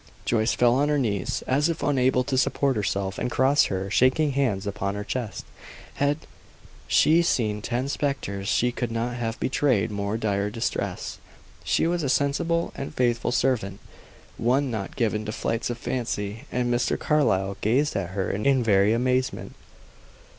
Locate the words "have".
9.17-9.39